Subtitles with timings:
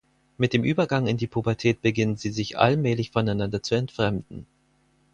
[0.39, 4.47] Mit dem Übergang in die Pubertät beginnen sie sich allmählich voneinander zu entfremden.